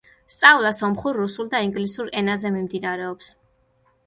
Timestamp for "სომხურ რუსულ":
0.77-1.51